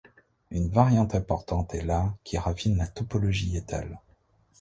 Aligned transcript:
Une 0.49 0.67
variante 0.67 1.13
importante 1.13 1.75
est 1.75 1.83
la 1.85 2.11
qui 2.23 2.39
rafine 2.39 2.75
la 2.75 2.87
topologie 2.87 3.55
étale. 3.55 3.99